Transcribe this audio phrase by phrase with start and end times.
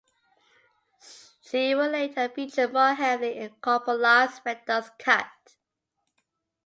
[1.41, 5.27] She would later feature more heavily in Coppola's "Redux" cut.